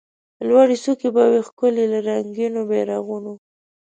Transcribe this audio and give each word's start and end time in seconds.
لوړي 0.47 0.75
څوکي 0.83 1.09
به 1.15 1.23
وي 1.31 1.41
ښکلي 1.47 1.85
له 1.93 1.99
رنګینو 2.09 2.61
بیرغونو 2.69 3.33